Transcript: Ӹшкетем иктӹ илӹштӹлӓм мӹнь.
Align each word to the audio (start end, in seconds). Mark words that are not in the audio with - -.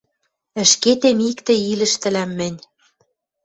Ӹшкетем 0.63 1.17
иктӹ 1.29 1.53
илӹштӹлӓм 1.71 2.31
мӹнь. 2.37 2.59